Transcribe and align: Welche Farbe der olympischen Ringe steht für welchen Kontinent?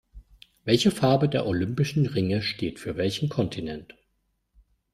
Welche 0.63 0.89
Farbe 0.89 1.29
der 1.29 1.45
olympischen 1.45 2.07
Ringe 2.07 2.41
steht 2.41 2.79
für 2.79 2.97
welchen 2.97 3.29
Kontinent? 3.29 3.95